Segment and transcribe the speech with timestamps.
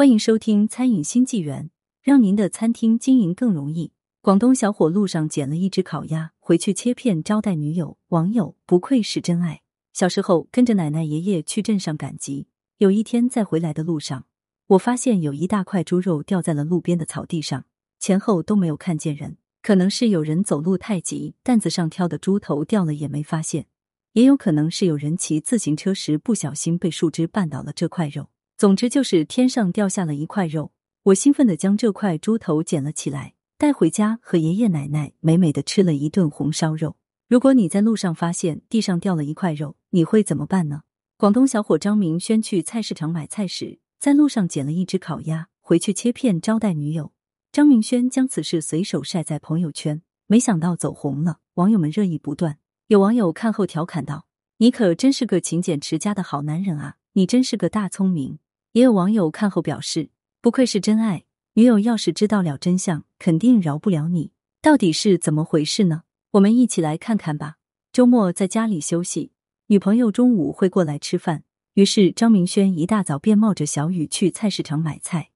[0.00, 1.64] 欢迎收听《餐饮新纪元》，
[2.00, 3.92] 让您的餐厅经营更容易。
[4.22, 7.98] 广东小伙路上捡了一只烤鸭，回去切片招待女友。
[8.08, 9.60] 网友不愧是真爱。
[9.92, 12.46] 小时候跟着奶奶爷爷去镇上赶集，
[12.78, 14.24] 有一天在回来的路上，
[14.68, 17.66] 我发现有一大块猪肉掉在了路边的草地上，
[17.98, 19.36] 前后都没有看见人。
[19.60, 23.64] 可能是有人走路太急，担子上挑的猪头掉了也没发现；
[24.14, 28.30] 也有可能是有人骑自行车时不小心被树枝绊倒了这块肉。
[28.60, 30.72] 总之就是天上掉下了一块肉，
[31.04, 36.98] 我兴奋的将这块猪头捡了起来，带回家和爷爷奶奶美美的吃了一顿红烧肉。
[37.26, 40.82] 如果你在路上发现地上掉了一块肉，你会怎么办呢？
[41.16, 47.12] 广东小伙张明轩去菜市场买菜时，在路上捡了一只烤鸭，回去切片招待女友。
[47.50, 52.58] 张明轩将此事随手晒在朋友圈，没想到走红了，网友们热议不断。
[52.88, 54.26] 有网友看后调侃道
[54.60, 58.38] ：“你可真是个勤俭持家的好男人啊，你真是个大聪明。”
[58.72, 60.10] 也有网友看后表示，
[60.40, 61.24] 不愧是真爱，
[61.54, 64.30] 女友要是知道了真相，肯定饶不了你。
[64.62, 66.02] 到底是怎么回事呢？
[66.32, 67.56] 我们一起来看看吧。
[67.92, 69.32] 周末在家里休息，
[69.66, 71.42] 女朋友中午会过来吃饭，
[71.74, 75.30] 于是张明轩一大早便冒着小雨去菜市场买菜。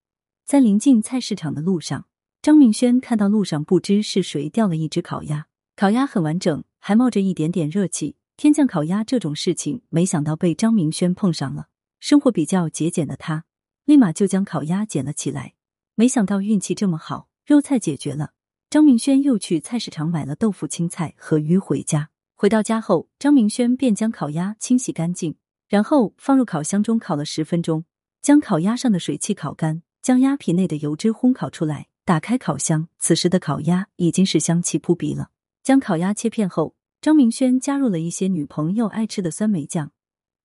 [0.44, 2.06] 在临近菜市场的路上，
[2.40, 8.14] 张明轩看到路上不知是谁掉了一只烤鸭，烤鸭很完整，还冒着一点点热气。
[8.36, 11.66] 天降烤鸭这种事情，没想到被张明轩碰上了。
[12.04, 13.46] 生活比较节俭的他，
[13.86, 15.54] 立马就将烤鸭捡了起来。
[15.94, 18.32] 没想到运气这么好，肉菜解决了。
[18.68, 22.10] 张明轩又去菜市场买了豆腐、青菜和鱼回家。
[22.34, 27.86] 回到家后，张明轩便将烤鸭清洗干净，然后放入烤箱中烤了十分钟，
[28.20, 31.86] 将烤鸭上的水汽烤干，将鸭皮内的油脂烘烤出来。
[32.04, 35.30] 打开烤箱，此时的烤鸭已经是香气扑鼻了。
[35.62, 39.92] 将烤鸭切片后，张明轩加入了一些女朋友爱吃的酸梅酱。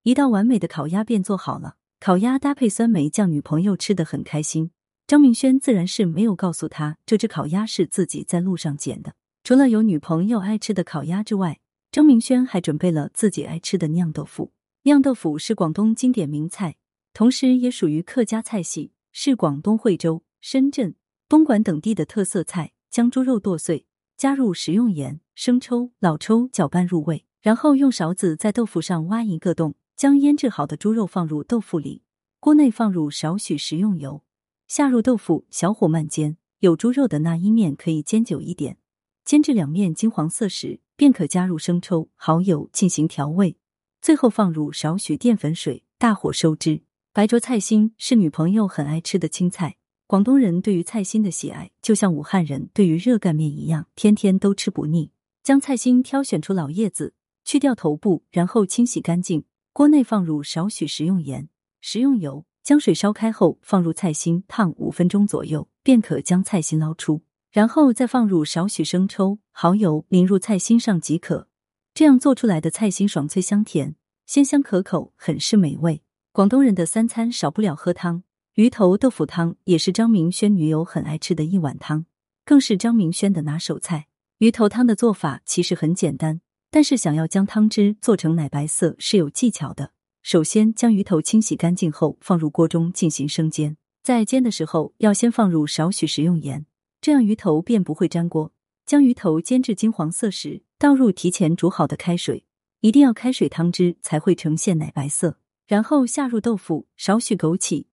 [0.03, 4.71] 一道完美的烤鸭便做好了，烤鸭搭配酸梅酱，女朋友吃的很开心。
[5.05, 9.15] 张明轩自然是没有告诉他这只烤鸭是自己在路上捡的。
[9.43, 11.59] 除了有女朋友爱吃的烤鸭之外，
[11.91, 14.53] 张明轩还准备了自己爱吃的酿豆腐。
[14.83, 16.77] 酿豆腐是广东经典名菜，
[17.13, 20.95] 同时也属于客家菜系，是广东惠州、深圳、
[21.27, 22.71] 东莞等地的特色菜。
[22.89, 23.85] 将猪肉剁碎，
[24.17, 29.75] 加入食用盐、生抽、老抽搅拌入味，然后用勺子在豆腐上挖一个洞。
[29.99, 32.03] 将腌制好的猪肉放入豆腐里，
[32.39, 34.23] 锅内放入少许食用油，
[34.65, 36.37] 下入豆腐，小火慢煎。
[36.59, 38.77] 有猪肉的那一面可以煎久一点，
[39.25, 43.57] 煎至两面金黄色时，便可加入生抽、蚝油进行调味。
[44.01, 46.83] 最后放入少许淀粉水，大火收汁。
[47.11, 49.75] 白灼菜心是女朋友很爱吃的青菜。
[50.07, 55.11] 广东人对于菜心的喜爱，就像武汉人对于热干面一样，天天都吃不腻。
[55.43, 59.43] 将菜心挑选出老叶子，去掉头部，然后清洗干净。
[59.71, 61.47] 锅内放入少许食用盐、
[61.81, 67.21] 食用油，将水烧开后放入菜心烫五分钟左右，便可将菜心捞出。
[67.51, 71.47] 然后再放入少许生抽、蚝油，淋入菜心上即可。
[71.93, 76.03] 这样做出来的菜心爽脆香甜，鲜香可口，很是美味。
[76.31, 82.05] 广东人的三餐少不了喝汤，鱼头豆腐汤也是张明轩女友很爱吃的一碗汤，
[82.45, 84.07] 更是张明轩的拿手菜。
[84.37, 86.41] 鱼头汤的做法其实很简单。
[86.71, 89.91] 但是，想要将汤汁做成奶白色是有技巧的。
[90.21, 93.77] 首先，将鱼头清洗干净后放入锅中进行生煎。
[94.03, 96.65] 在煎的时候，要先放入少许食用盐，
[97.01, 98.53] 这样鱼头便不会粘锅。
[98.85, 102.45] 将鱼头煎至金黄色时，倒入提前煮好的开水，
[102.81, 105.39] 一定要开水汤汁才会呈现奶白色。
[105.67, 107.85] 然后下入豆腐，少许枸杞，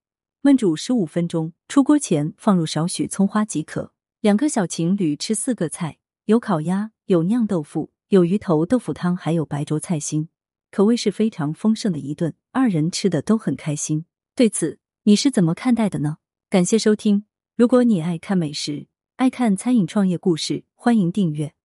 [0.42, 1.52] 焖煮十五分钟。
[1.68, 3.92] 出锅前放入少许葱花即可。
[4.20, 7.90] 两个小情侣吃四个菜，有烤鸭，有酿豆腐。
[8.08, 10.28] 有鱼头豆腐汤，还有白灼菜心，
[10.70, 14.04] 可谓是非常丰盛的一顿，二人吃的都很开心。
[14.36, 16.18] 对此，你是怎么看待的呢？
[16.48, 17.24] 感谢收听，
[17.56, 21.55] 如果你爱看美食，爱看餐饮创业故事，欢迎订阅。